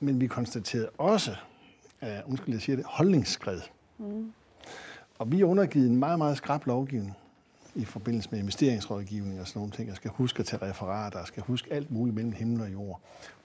men 0.00 0.20
vi 0.20 0.26
konstaterede 0.26 0.88
også, 0.98 1.34
uh, 2.02 2.08
undskyld, 2.26 2.54
jeg 2.54 2.62
siger 2.62 2.76
det, 2.76 2.84
holdningsskred. 2.88 3.60
Mm. 3.98 4.32
Og 5.18 5.32
vi 5.32 5.40
er 5.40 5.44
undergivet 5.44 5.90
en 5.90 5.96
meget, 5.96 6.18
meget 6.18 6.36
skrab 6.36 6.66
lovgivning 6.66 7.16
i 7.74 7.84
forbindelse 7.84 8.28
med 8.32 8.38
investeringsrådgivning 8.38 9.40
og 9.40 9.48
sådan 9.48 9.60
nogle 9.60 9.72
ting. 9.72 9.88
Jeg 9.88 9.96
skal 9.96 10.10
huske 10.14 10.40
at 10.40 10.46
tage 10.46 10.62
referater, 10.62 11.18
jeg 11.18 11.26
skal 11.26 11.42
huske 11.42 11.72
alt 11.72 11.90
muligt 11.90 12.14
mellem 12.14 12.32
himmel 12.32 12.60
og 12.60 12.72
jord. 12.72 13.00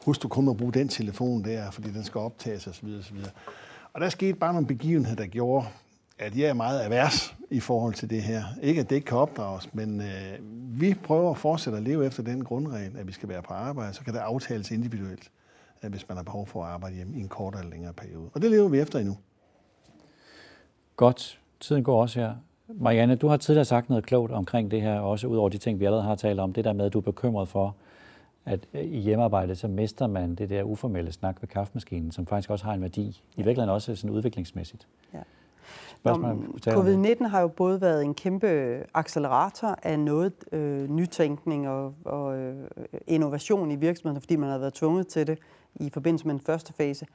Husk, 0.06 0.24
du 0.24 0.28
kun 0.28 0.50
at 0.50 0.58
bruge 0.58 0.74
den 0.74 0.88
telefon 0.88 1.44
der, 1.44 1.72
fordi 1.72 1.92
den 1.92 2.04
skal 2.04 2.20
optages 2.20 2.68
osv. 2.68 2.88
osv. 3.00 3.18
Og 3.94 4.02
der 4.02 4.10
skete 4.10 4.34
bare 4.34 4.54
nogle 4.54 4.68
begivenheder, 4.68 5.16
der 5.16 5.26
gjorde, 5.26 5.68
at 6.20 6.38
jeg 6.38 6.50
er 6.50 6.54
meget 6.54 6.82
avers 6.82 7.36
i 7.50 7.60
forhold 7.60 7.94
til 7.94 8.10
det 8.10 8.22
her. 8.22 8.44
Ikke 8.62 8.82
at 8.82 8.90
det 8.90 8.96
ikke 8.96 9.06
kan 9.06 9.18
opdrages, 9.18 9.74
men 9.74 10.02
øh, 10.02 10.40
vi 10.82 10.94
prøver 10.94 11.32
at 11.32 11.38
fortsætte 11.38 11.78
at 11.78 11.84
leve 11.84 12.06
efter 12.06 12.24
den 12.24 12.44
grundregel, 12.44 12.98
at 12.98 13.08
vi 13.08 13.12
skal 13.12 13.30
være 13.30 13.42
på 13.42 13.54
arbejde, 13.54 13.94
så 13.94 14.04
kan 14.04 14.14
det 14.14 14.20
aftales 14.20 14.72
individuelt, 14.72 15.32
at 15.82 15.92
hvis 15.92 16.10
man 16.10 16.18
har 16.18 16.24
behov 16.24 16.48
for 16.48 16.64
at 16.64 16.70
arbejde 16.70 16.96
hjemme 16.96 17.18
i 17.18 17.20
en 17.20 17.28
kortere 17.28 17.62
eller 17.62 17.72
længere 17.72 17.94
periode. 17.94 18.30
Og 18.34 18.42
det 18.42 18.52
lever 18.52 18.68
vi 18.70 18.80
efter 18.80 19.00
endnu. 19.00 19.18
Godt. 20.96 21.40
Tiden 21.60 21.84
går 21.84 22.02
også 22.02 22.20
her. 22.20 22.36
Marianne, 22.68 23.16
du 23.16 23.28
har 23.28 23.38
tidligere 23.38 23.66
sagt 23.66 23.90
noget 23.90 24.06
klogt 24.06 24.32
omkring 24.32 24.72
det 24.72 24.82
her, 24.82 25.00
også 25.00 25.28
ud 25.28 25.38
over 25.38 25.50
de 25.50 25.58
ting, 25.58 25.80
vi 25.80 25.86
allerede 25.86 26.06
har 26.06 26.16
talt 26.16 26.40
om. 26.40 26.54
Det 26.54 26.66
der 26.66 26.74
med, 26.74 26.86
at 26.86 26.94
du 26.94 26.98
er 26.98 27.02
bekymret 27.02 27.48
for, 27.48 27.76
at 28.46 28.68
i 28.74 29.00
hjemmearbejde, 29.00 29.56
så 29.56 29.68
mister 29.68 30.08
man 30.08 30.36
det 30.36 30.50
der 30.50 30.64
uformelle 30.64 31.12
snak 31.12 31.42
ved 31.42 31.48
kaffemaskinen, 31.48 32.12
som 32.12 32.26
faktisk 32.26 32.50
også 32.50 32.66
har 32.66 32.74
en 32.74 32.82
værdi. 32.82 33.22
I 33.36 33.42
virkeligheden 33.42 33.70
også 33.70 33.96
sådan 33.96 34.10
udviklingsmæssigt. 34.10 34.88
Ja. 35.14 35.20
Covid-19 36.68 37.28
har 37.28 37.42
jo 37.42 37.48
både 37.48 37.82
været 37.82 38.04
en 38.04 38.14
kæmpe 38.14 38.48
accelerator 38.94 39.76
af 39.84 40.00
noget 40.00 40.34
øh, 40.52 40.90
nytænkning 40.90 41.70
og, 41.70 41.94
og 42.06 42.38
øh, 42.38 42.56
innovation 43.08 43.72
i 43.72 43.76
virksomheden, 43.76 44.22
fordi 44.22 44.36
man 44.36 44.50
har 44.50 44.58
været 44.58 44.74
tvunget 44.74 45.08
til 45.08 45.28
det 45.28 45.40
i 45.76 45.90
forbindelse 45.94 46.28
med 46.28 46.34
den 46.34 46.42
første 46.42 46.74
fase. 46.74 47.06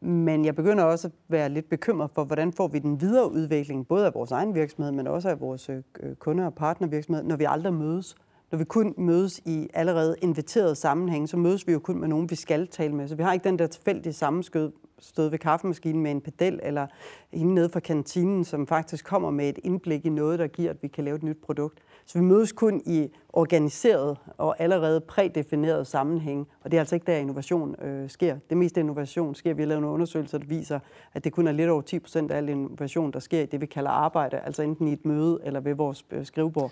Men 0.00 0.44
jeg 0.44 0.54
begynder 0.54 0.84
også 0.84 1.08
at 1.08 1.12
være 1.28 1.48
lidt 1.48 1.68
bekymret 1.68 2.10
for, 2.14 2.24
hvordan 2.24 2.52
får 2.52 2.68
vi 2.68 2.78
den 2.78 3.00
videre 3.00 3.32
udvikling, 3.32 3.88
både 3.88 4.06
af 4.06 4.14
vores 4.14 4.30
egen 4.30 4.54
virksomhed, 4.54 4.92
men 4.92 5.06
også 5.06 5.28
af 5.28 5.40
vores 5.40 5.70
øh, 5.70 5.82
kunder- 6.18 6.46
og 6.46 6.54
partnervirksomhed, 6.54 7.24
når 7.24 7.36
vi 7.36 7.44
aldrig 7.48 7.74
mødes. 7.74 8.16
Når 8.50 8.58
vi 8.58 8.64
kun 8.64 8.94
mødes 8.98 9.40
i 9.44 9.68
allerede 9.74 10.16
inviterede 10.22 10.74
sammenhæng, 10.74 11.28
så 11.28 11.36
mødes 11.36 11.66
vi 11.66 11.72
jo 11.72 11.78
kun 11.78 12.00
med 12.00 12.08
nogen, 12.08 12.30
vi 12.30 12.34
skal 12.34 12.68
tale 12.68 12.94
med. 12.94 13.08
Så 13.08 13.14
vi 13.14 13.22
har 13.22 13.32
ikke 13.32 13.44
den 13.44 13.58
der 13.58 13.66
tilfældige 13.66 14.12
sammenskød 14.12 14.72
stået 14.98 15.32
ved 15.32 15.38
kaffemaskinen 15.38 16.02
med 16.02 16.10
en 16.10 16.20
pedel, 16.20 16.60
eller 16.62 16.86
hende 17.32 17.54
nede 17.54 17.68
fra 17.68 17.80
kantinen, 17.80 18.44
som 18.44 18.66
faktisk 18.66 19.04
kommer 19.04 19.30
med 19.30 19.48
et 19.48 19.58
indblik 19.64 20.06
i 20.06 20.08
noget, 20.08 20.38
der 20.38 20.46
giver, 20.46 20.70
at 20.70 20.82
vi 20.82 20.88
kan 20.88 21.04
lave 21.04 21.16
et 21.16 21.22
nyt 21.22 21.36
produkt. 21.42 21.78
Så 22.06 22.18
vi 22.18 22.24
mødes 22.24 22.52
kun 22.52 22.82
i 22.86 23.10
organiseret 23.28 24.16
og 24.38 24.60
allerede 24.60 25.00
prædefineret 25.00 25.86
sammenhæng, 25.86 26.48
og 26.64 26.70
det 26.70 26.76
er 26.76 26.80
altså 26.80 26.96
ikke 26.96 27.06
der, 27.06 27.16
innovation 27.16 27.82
øh, 27.82 28.10
sker. 28.10 28.38
Det 28.50 28.56
meste 28.56 28.80
innovation 28.80 29.34
sker, 29.34 29.54
vi 29.54 29.62
har 29.62 29.68
lavet 29.68 29.82
nogle 29.82 29.94
undersøgelser, 29.94 30.38
der 30.38 30.46
viser, 30.46 30.78
at 31.14 31.24
det 31.24 31.32
kun 31.32 31.46
er 31.46 31.52
lidt 31.52 31.70
over 31.70 31.82
10 31.82 31.98
procent 31.98 32.30
af 32.30 32.36
al 32.36 32.48
innovation, 32.48 33.12
der 33.12 33.18
sker 33.18 33.40
i 33.40 33.46
det, 33.46 33.60
vi 33.60 33.66
kalder 33.66 33.90
arbejde, 33.90 34.38
altså 34.38 34.62
enten 34.62 34.88
i 34.88 34.92
et 34.92 35.04
møde 35.04 35.40
eller 35.44 35.60
ved 35.60 35.74
vores 35.74 36.04
øh, 36.10 36.26
skrivebord. 36.26 36.70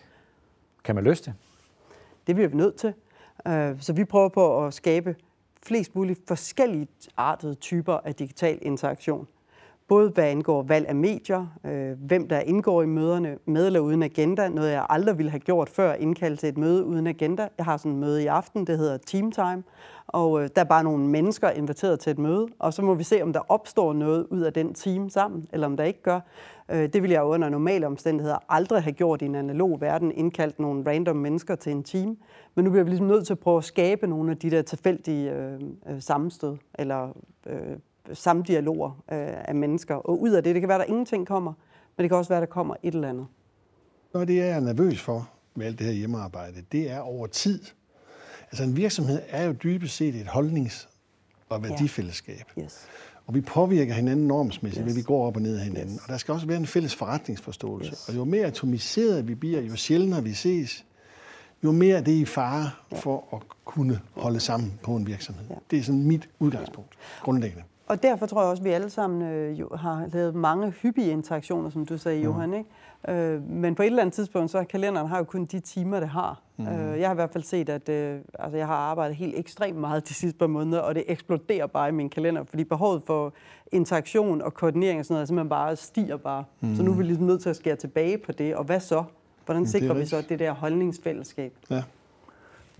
Kan 0.84 0.94
man 0.94 1.04
løse 1.04 1.24
det? 1.24 1.34
Det 2.26 2.34
bliver 2.34 2.48
vi 2.48 2.56
nødt 2.56 2.76
til. 2.76 2.94
Øh, 3.46 3.80
så 3.80 3.92
vi 3.92 4.04
prøver 4.04 4.28
på 4.28 4.66
at 4.66 4.74
skabe 4.74 5.16
flest 5.66 5.94
mulige 5.94 6.16
forskellige 6.28 6.88
artede 7.16 7.54
typer 7.54 7.92
af 8.04 8.14
digital 8.14 8.58
interaktion. 8.62 9.26
Både 9.88 10.10
hvad 10.10 10.24
angår 10.24 10.62
valg 10.62 10.88
af 10.88 10.94
medier, 10.94 11.46
øh, 11.64 11.92
hvem 12.06 12.28
der 12.28 12.40
indgår 12.40 12.82
i 12.82 12.86
møderne, 12.86 13.38
med 13.46 13.66
eller 13.66 13.80
uden 13.80 14.02
agenda, 14.02 14.48
noget 14.48 14.72
jeg 14.72 14.86
aldrig 14.88 15.18
ville 15.18 15.30
have 15.30 15.40
gjort 15.40 15.68
før, 15.68 15.92
indkaldt 15.92 16.40
til 16.40 16.48
et 16.48 16.58
møde 16.58 16.84
uden 16.84 17.06
agenda. 17.06 17.48
Jeg 17.58 17.64
har 17.64 17.76
sådan 17.76 17.92
et 17.92 17.98
møde 17.98 18.22
i 18.22 18.26
aften, 18.26 18.66
det 18.66 18.78
hedder 18.78 18.96
Team 18.96 19.32
Time, 19.32 19.62
og 20.06 20.42
øh, 20.42 20.48
der 20.56 20.60
er 20.60 20.66
bare 20.66 20.84
nogle 20.84 21.06
mennesker 21.06 21.50
inviteret 21.50 22.00
til 22.00 22.10
et 22.10 22.18
møde, 22.18 22.46
og 22.58 22.74
så 22.74 22.82
må 22.82 22.94
vi 22.94 23.04
se, 23.04 23.22
om 23.22 23.32
der 23.32 23.40
opstår 23.48 23.92
noget 23.92 24.26
ud 24.30 24.40
af 24.40 24.52
den 24.52 24.74
team 24.74 25.08
sammen, 25.08 25.48
eller 25.52 25.66
om 25.66 25.76
der 25.76 25.84
ikke 25.84 26.02
gør. 26.02 26.20
Øh, 26.72 26.88
det 26.92 27.02
ville 27.02 27.14
jeg 27.14 27.22
under 27.22 27.48
normale 27.48 27.86
omstændigheder 27.86 28.38
aldrig 28.48 28.82
have 28.82 28.92
gjort 28.92 29.22
i 29.22 29.24
en 29.24 29.34
analog 29.34 29.80
verden, 29.80 30.12
indkaldt 30.12 30.58
nogle 30.58 30.90
random 30.90 31.16
mennesker 31.16 31.54
til 31.54 31.72
en 31.72 31.82
team. 31.82 32.18
Men 32.54 32.64
nu 32.64 32.70
bliver 32.70 32.84
vi 32.84 32.90
ligesom 32.90 33.06
nødt 33.06 33.26
til 33.26 33.32
at 33.32 33.38
prøve 33.38 33.58
at 33.58 33.64
skabe 33.64 34.06
nogle 34.06 34.30
af 34.30 34.36
de 34.36 34.50
der 34.50 34.62
tilfældige 34.62 35.32
øh, 35.32 35.60
øh, 35.88 36.02
sammenstød, 36.02 36.56
eller 36.74 37.16
øh, 37.46 37.76
samdialoger 38.12 38.90
øh, 38.90 39.48
af 39.48 39.54
mennesker. 39.54 39.94
Og 39.94 40.20
ud 40.20 40.30
af 40.30 40.42
det, 40.42 40.54
det 40.54 40.62
kan 40.62 40.68
være, 40.68 40.78
at 40.78 40.86
der 40.86 40.92
ingenting 40.92 41.26
kommer, 41.26 41.52
men 41.96 42.02
det 42.02 42.10
kan 42.10 42.18
også 42.18 42.28
være, 42.28 42.42
at 42.42 42.48
der 42.48 42.52
kommer 42.52 42.74
et 42.82 42.94
eller 42.94 43.08
andet. 43.08 43.26
Noget 44.14 44.28
det, 44.28 44.36
jeg 44.36 44.48
er 44.48 44.60
nervøs 44.60 45.00
for 45.00 45.30
med 45.54 45.66
alt 45.66 45.78
det 45.78 45.86
her 45.86 45.94
hjemmearbejde, 45.94 46.64
det 46.72 46.90
er 46.90 47.00
over 47.00 47.26
tid. 47.26 47.64
Altså 48.50 48.64
en 48.64 48.76
virksomhed 48.76 49.22
er 49.28 49.44
jo 49.44 49.52
dybest 49.52 49.96
set 49.96 50.14
et 50.14 50.26
holdnings- 50.26 50.88
og 51.48 51.62
værdifællesskab. 51.62 52.44
Ja. 52.56 52.62
Yes. 52.62 52.86
Og 53.32 53.36
vi 53.36 53.40
påvirker 53.40 53.94
hinanden 53.94 54.26
normsmæssigt, 54.26 54.82
yes. 54.82 54.86
ved 54.86 54.94
vi 54.94 55.02
går 55.02 55.26
op 55.26 55.36
og 55.36 55.42
ned 55.42 55.56
af 55.56 55.64
hinanden. 55.64 55.94
Yes. 55.94 56.02
Og 56.02 56.08
der 56.08 56.16
skal 56.16 56.34
også 56.34 56.46
være 56.46 56.56
en 56.56 56.66
fælles 56.66 56.94
forretningsforståelse. 56.94 57.90
Yes. 57.90 58.08
Og 58.08 58.16
jo 58.16 58.24
mere 58.24 58.46
atomiseret 58.46 59.28
vi 59.28 59.34
bliver, 59.34 59.60
jo 59.60 59.76
sjældnere 59.76 60.22
vi 60.22 60.32
ses, 60.32 60.84
jo 61.64 61.72
mere 61.72 61.96
er 61.96 62.00
det 62.00 62.12
i 62.12 62.24
fare 62.24 62.70
ja. 62.92 62.96
for 62.96 63.24
at 63.32 63.40
kunne 63.64 64.00
holde 64.16 64.40
sammen 64.40 64.72
på 64.82 64.96
en 64.96 65.06
virksomhed. 65.06 65.44
Ja. 65.50 65.54
Det 65.70 65.78
er 65.78 65.82
sådan 65.82 66.02
mit 66.02 66.28
udgangspunkt, 66.38 66.90
grundlæggende. 67.22 67.64
Og 67.86 68.02
derfor 68.02 68.26
tror 68.26 68.42
jeg 68.42 68.50
også, 68.50 68.60
at 68.60 68.64
vi 68.64 68.70
alle 68.70 68.90
sammen 68.90 69.22
øh, 69.22 69.60
jo, 69.60 69.68
har 69.76 70.06
lavet 70.12 70.34
mange 70.34 70.70
hyppige 70.70 71.10
interaktioner, 71.10 71.70
som 71.70 71.86
du 71.86 71.98
sagde, 71.98 72.18
mm. 72.18 72.24
Johan. 72.24 72.54
Ikke? 72.54 72.70
Øh, 73.08 73.50
men 73.50 73.74
på 73.74 73.82
et 73.82 73.86
eller 73.86 74.02
andet 74.02 74.14
tidspunkt, 74.14 74.50
så 74.50 74.64
kalenderen 74.64 75.06
har 75.06 75.18
jo 75.18 75.24
kun 75.24 75.44
de 75.44 75.60
timer, 75.60 76.00
det 76.00 76.08
har. 76.08 76.42
Mm. 76.56 76.66
Øh, 76.66 77.00
jeg 77.00 77.08
har 77.08 77.14
i 77.14 77.14
hvert 77.14 77.30
fald 77.30 77.44
set, 77.44 77.68
at 77.68 77.88
øh, 77.88 78.18
altså, 78.38 78.56
jeg 78.56 78.66
har 78.66 78.74
arbejdet 78.74 79.16
helt 79.16 79.38
ekstremt 79.38 79.78
meget 79.78 80.08
de 80.08 80.14
sidste 80.14 80.38
par 80.38 80.46
måneder, 80.46 80.80
og 80.80 80.94
det 80.94 81.04
eksploderer 81.06 81.66
bare 81.66 81.88
i 81.88 81.92
min 81.92 82.10
kalender, 82.10 82.44
fordi 82.44 82.64
behovet 82.64 83.02
for 83.06 83.32
interaktion 83.72 84.42
og 84.42 84.54
koordinering 84.54 84.98
og 84.98 85.04
sådan 85.04 85.14
noget, 85.14 85.28
simpelthen 85.28 85.48
bare 85.48 85.76
stiger 85.76 86.16
bare. 86.16 86.44
Mm. 86.60 86.76
Så 86.76 86.82
nu 86.82 86.90
er 86.90 86.96
vi 86.96 87.02
ligesom 87.02 87.26
nødt 87.26 87.42
til 87.42 87.50
at 87.50 87.56
skære 87.56 87.76
tilbage 87.76 88.18
på 88.18 88.32
det, 88.32 88.56
og 88.56 88.64
hvad 88.64 88.80
så? 88.80 89.04
Hvordan 89.44 89.66
sikrer 89.66 89.94
vi 89.94 90.06
så 90.06 90.24
det 90.28 90.38
der 90.38 90.52
holdningsfællesskab? 90.52 91.52
Ja. 91.70 91.82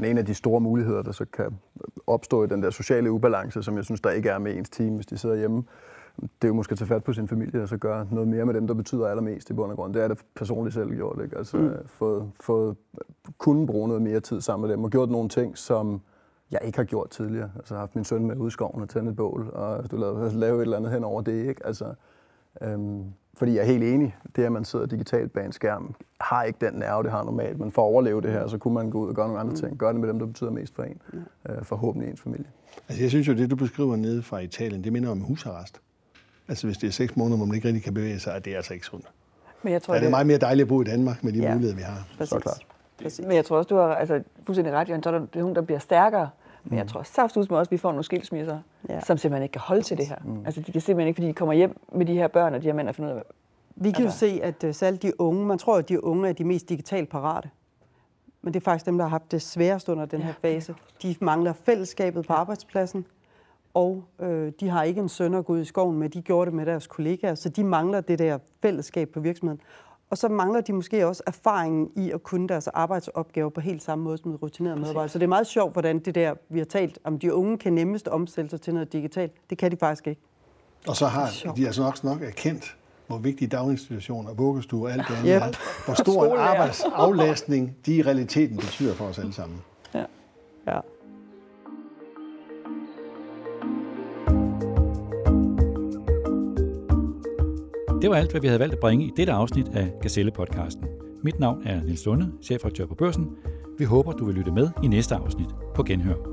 En 0.05 0.19
af 0.19 0.27
de 0.27 0.35
store 0.35 0.61
muligheder, 0.61 1.03
der 1.03 1.13
så 1.13 1.25
kan 1.25 1.59
opstå 2.07 2.45
i 2.45 2.47
den 2.47 2.63
der 2.63 2.71
sociale 2.71 3.11
ubalance, 3.11 3.63
som 3.63 3.77
jeg 3.77 3.85
synes, 3.85 4.01
der 4.01 4.11
ikke 4.11 4.29
er 4.29 4.39
med 4.39 4.57
ens 4.57 4.71
team, 4.71 4.95
hvis 4.95 5.07
de 5.07 5.19
sidder 5.19 5.37
hjemme, 5.37 5.65
det 6.21 6.45
er 6.45 6.49
jo 6.49 6.55
måske 6.55 6.73
at 6.73 6.79
tage 6.79 6.89
fat 6.89 7.05
på 7.05 7.13
sin 7.13 7.29
familie 7.29 7.63
og 7.63 7.69
så 7.69 7.77
gøre 7.77 8.07
noget 8.11 8.29
mere 8.29 8.47
med 8.47 8.55
dem, 8.55 8.67
der 8.67 8.75
betyder 8.75 9.07
allermest 9.07 9.51
i 9.51 9.53
bund 9.53 9.71
og 9.71 9.77
grund. 9.77 9.95
Det 9.95 10.03
er 10.03 10.09
det 10.09 10.19
personligt 10.37 10.75
selv 10.75 10.95
gjort. 10.95 11.21
Ikke? 11.25 11.39
Altså, 11.39 11.57
mm. 11.57 11.71
fået, 11.87 12.31
fået, 12.41 12.77
kunne 13.39 13.67
bruge 13.67 13.89
noget 13.89 14.03
mere 14.03 14.21
tid 14.21 14.41
sammen 14.41 14.69
med 14.69 14.77
dem 14.77 14.85
og 14.85 14.91
gjort 14.91 15.11
nogle 15.11 15.29
ting, 15.29 15.59
som 15.59 16.01
jeg 16.51 16.61
ikke 16.65 16.79
har 16.79 16.85
gjort 16.85 17.11
tidligere. 17.11 17.51
Altså, 17.57 17.75
jeg 17.75 17.79
har 17.79 17.83
haft 17.83 17.95
min 17.95 18.05
søn 18.05 18.27
med 18.27 18.37
ud 18.37 18.49
i 18.49 18.51
skoven 18.51 18.83
og 18.83 18.89
tændt 18.89 19.09
et 19.09 19.17
bål, 19.17 19.51
og 19.53 19.91
du 19.91 19.97
lavede, 19.97 20.33
lave 20.39 20.57
et 20.57 20.63
eller 20.63 20.77
andet 20.77 20.93
hen 20.93 21.05
over 21.05 21.23
det. 21.23 21.49
Ikke? 21.49 21.67
Altså, 21.67 21.95
øhm, 22.63 23.05
fordi 23.35 23.55
jeg 23.55 23.61
er 23.61 23.67
helt 23.67 23.85
enig, 23.85 24.17
det 24.37 24.45
at 24.45 24.53
man 24.53 24.65
sidder 24.65 24.87
digitalt 24.87 25.33
bag 25.33 25.45
en 25.45 25.53
skærm, 25.53 25.95
har 26.21 26.43
ikke 26.43 26.67
den 26.67 26.75
nerve, 26.75 27.03
det 27.03 27.11
har 27.11 27.25
normalt. 27.25 27.59
Men 27.59 27.71
for 27.71 27.83
at 27.83 27.87
overleve 27.87 28.21
det 28.21 28.31
her, 28.31 28.47
så 28.47 28.59
kunne 28.59 28.75
man 28.75 28.91
gå 28.91 28.99
ud 28.99 29.09
og 29.09 29.15
gøre 29.15 29.27
nogle 29.27 29.41
andre 29.41 29.57
ting. 29.57 29.79
Gøre 29.79 29.93
det 29.93 30.01
med 30.01 30.09
dem, 30.09 30.19
der 30.19 30.27
betyder 30.27 30.51
mest 30.51 30.75
for 30.75 30.83
en. 30.83 31.01
Øh, 31.49 31.63
forhåbentlig 31.63 32.11
ens 32.11 32.21
familie. 32.21 32.47
Altså 32.89 33.03
jeg 33.03 33.11
synes 33.11 33.29
jo, 33.29 33.33
det 33.33 33.51
du 33.51 33.57
beskriver 33.57 33.97
nede 33.97 34.23
fra 34.23 34.39
Italien, 34.39 34.85
det 34.85 34.93
minder 34.93 35.11
om 35.11 35.21
husarrest. 35.21 35.81
Altså 36.53 36.67
hvis 36.67 36.79
det 36.79 36.89
er 36.89 36.93
seks 36.93 37.17
måneder, 37.17 37.37
hvor 37.37 37.47
man 37.47 37.55
ikke 37.55 37.69
rigtig 37.69 37.83
kan 37.83 37.95
bevæge 37.95 38.19
sig, 38.19 38.35
er 38.35 38.39
det 38.39 38.55
altså 38.55 38.75
ikke 38.75 38.87
sundt. 38.87 39.07
Men 39.63 39.73
jeg 39.73 39.83
tror, 39.83 39.95
ja, 39.95 40.01
det 40.01 40.07
er 40.07 40.11
meget 40.11 40.27
mere 40.27 40.39
dejligt 40.39 40.65
at 40.65 40.69
bo 40.69 40.81
i 40.81 40.85
Danmark 40.85 41.25
med 41.25 41.33
de 41.33 41.39
ja, 41.39 41.55
muligheder, 41.55 41.77
vi 41.77 41.83
har. 41.83 42.07
Præcis. 42.19 42.29
Så 42.29 42.39
klart. 42.39 42.67
Præcis. 43.03 43.27
Men 43.27 43.37
jeg 43.37 43.45
tror 43.45 43.57
også, 43.57 43.69
du 43.69 43.77
har 43.77 43.95
altså, 43.95 44.23
fuldstændig 44.47 44.75
ret, 44.75 44.89
Jørgen. 44.89 45.03
Så 45.03 45.11
er 45.11 45.19
det 45.19 45.35
nogen, 45.35 45.55
der 45.55 45.63
bliver 45.63 45.79
stærkere. 45.79 46.31
Men 46.65 46.77
jeg 46.77 46.85
mm. 46.85 46.89
tror 46.89 47.03
saft 47.03 47.37
ud 47.37 47.47
med 47.51 47.59
også, 47.59 47.69
at 47.69 47.73
vi 47.73 47.77
får 47.77 47.91
nogle 47.91 48.05
skilsmisser, 48.05 48.59
ja. 48.89 49.01
som 49.01 49.19
simpelthen 49.19 49.43
ikke 49.43 49.53
kan 49.53 49.61
holde 49.61 49.83
til 49.83 49.97
det 49.97 50.07
her. 50.07 50.17
Mm. 50.25 50.47
Altså, 50.47 50.61
de 50.61 50.73
kan 50.73 50.81
simpelthen 50.81 51.09
ikke, 51.09 51.17
fordi 51.17 51.29
de 51.29 51.33
kommer 51.33 51.55
hjem 51.55 51.77
med 51.93 52.07
de 52.07 52.15
her 52.15 52.29
børn, 52.29 52.55
og 52.55 52.63
de 52.63 52.67
her 52.67 52.75
mænd 52.75 52.89
og 52.89 52.95
finder 52.95 53.13
ud 53.13 53.17
af, 53.17 53.23
vi 53.77 53.91
kan 53.91 54.05
altså. 54.05 54.27
jo 54.27 54.33
se, 54.33 54.43
at 54.43 54.65
uh, 54.65 54.75
selv 54.75 54.97
de 54.97 55.21
unge, 55.21 55.47
man 55.47 55.59
tror, 55.59 55.77
at 55.77 55.89
de 55.89 56.05
unge 56.05 56.29
er 56.29 56.33
de 56.33 56.45
mest 56.45 56.69
digitalt 56.69 57.09
parate. 57.09 57.51
Men 58.43 58.55
det 58.55 58.61
er 58.61 58.65
faktisk 58.65 58.87
dem, 58.87 58.99
der 58.99 59.05
har 59.05 59.11
haft 59.11 59.33
det 59.33 59.43
sværest 59.43 59.89
under 59.89 60.05
den 60.05 60.23
her 60.23 60.33
fase. 60.43 60.75
De 61.03 61.15
mangler 61.21 61.53
fællesskabet 61.53 62.27
på 62.27 62.33
arbejdspladsen, 62.33 63.07
og 63.75 64.05
øh, 64.21 64.53
de 64.61 64.69
har 64.69 64.83
ikke 64.83 65.01
en 65.01 65.09
søn 65.09 65.35
at 65.35 65.45
gå 65.45 65.53
ud 65.53 65.61
i 65.61 65.65
skoven 65.65 65.99
med. 65.99 66.09
De 66.09 66.23
gjorde 66.23 66.51
det 66.51 66.55
med 66.55 66.67
deres 66.67 66.87
kollegaer, 66.87 67.35
så 67.35 67.49
de 67.49 67.65
mangler 67.65 68.01
det 68.01 68.19
der 68.19 68.39
fællesskab 68.63 69.09
på 69.09 69.21
virksomheden. 69.21 69.61
Og 70.11 70.19
så 70.19 70.29
mangler 70.29 70.61
de 70.61 70.73
måske 70.73 71.07
også 71.07 71.23
erfaringen 71.27 71.91
i 71.97 72.11
at 72.11 72.23
kunne 72.23 72.49
deres 72.49 72.69
arbejdsopgaver 72.69 73.51
på 73.51 73.61
helt 73.61 73.83
samme 73.83 74.05
måde 74.05 74.19
som 74.19 74.37
rutinerede 74.37 74.81
medarbejdere. 74.81 75.09
Så 75.09 75.19
det 75.19 75.25
er 75.25 75.29
meget 75.29 75.47
sjovt, 75.47 75.73
hvordan 75.73 75.99
det 75.99 76.15
der, 76.15 76.35
vi 76.49 76.59
har 76.59 76.65
talt 76.65 76.99
om, 77.05 77.19
de 77.19 77.35
unge 77.35 77.59
kan 77.59 77.73
nemmest 77.73 78.09
omstille 78.09 78.51
sig 78.51 78.61
til 78.61 78.75
noget 78.75 78.93
digitalt. 78.93 79.33
Det 79.51 79.59
kan 79.59 79.71
de 79.71 79.77
faktisk 79.77 80.07
ikke. 80.07 80.21
Og 80.89 80.97
så 80.97 81.07
har 81.07 81.53
de 81.57 81.67
altså 81.67 81.83
nok, 81.83 82.05
nok 82.05 82.23
erkendt, 82.23 82.77
hvor 83.07 83.19
vigtige 83.19 83.49
daginstitutioner, 83.49 84.35
vuggestuer 84.35 84.89
og 84.89 84.93
alt 84.93 85.09
det 85.09 85.15
andet 85.15 85.31
yep. 85.31 85.43
er. 85.43 85.85
Hvor 85.85 85.95
stor 85.95 86.35
en 86.35 86.41
arbejdsaflastning 86.41 87.77
de 87.87 87.97
i 87.97 88.03
realiteten 88.03 88.57
betyder 88.57 88.95
for 88.95 89.05
os 89.05 89.19
alle 89.19 89.33
sammen. 89.33 89.61
Ja. 89.95 90.05
ja. 90.67 90.81
Det 98.03 98.11
var 98.11 98.17
alt, 98.17 98.31
hvad 98.31 98.41
vi 98.41 98.47
havde 98.47 98.61
valgt 98.61 98.75
at 98.75 98.81
bringe 98.81 99.05
i 99.05 99.11
dette 99.17 99.33
afsnit 99.33 99.69
af 99.69 99.93
Gazelle-podcasten. 100.01 100.87
Mit 101.25 101.41
navn 101.41 101.63
er 101.67 101.83
Nils 101.83 102.07
Lunde, 102.07 102.33
chefredaktør 102.43 102.87
på 102.87 102.95
Børsen. 102.95 103.27
Vi 103.79 103.85
håber, 103.85 104.13
du 104.13 104.25
vil 104.25 104.35
lytte 104.35 104.53
med 104.53 104.69
i 104.83 104.87
næste 104.87 105.15
afsnit 105.15 105.49
på 105.75 105.83
Genhør. 105.83 106.32